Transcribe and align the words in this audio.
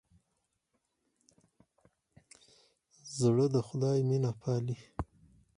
زړه 3.17 3.45
د 3.53 3.57
خدای 3.67 3.97
مینه 4.09 4.31
پالي. 4.41 4.77